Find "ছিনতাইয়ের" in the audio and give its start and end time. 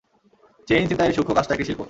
0.87-1.15